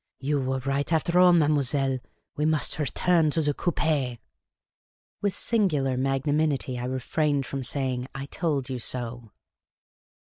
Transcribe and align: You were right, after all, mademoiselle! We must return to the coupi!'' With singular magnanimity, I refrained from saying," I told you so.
You 0.19 0.39
were 0.41 0.57
right, 0.57 0.91
after 0.91 1.19
all, 1.19 1.31
mademoiselle! 1.31 1.99
We 2.35 2.43
must 2.43 2.79
return 2.79 3.29
to 3.29 3.41
the 3.43 3.53
coupi!'' 3.53 4.17
With 5.21 5.37
singular 5.37 5.95
magnanimity, 5.95 6.79
I 6.79 6.85
refrained 6.85 7.45
from 7.45 7.61
saying," 7.61 8.07
I 8.15 8.25
told 8.25 8.67
you 8.67 8.79
so. 8.79 9.31